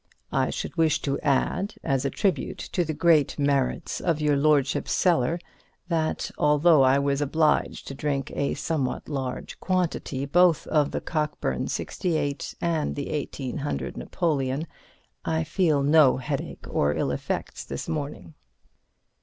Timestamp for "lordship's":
4.35-4.93